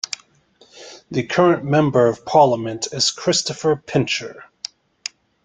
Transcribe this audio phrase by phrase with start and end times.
[1.11, 4.45] The current member of parliament is Christopher Pincher.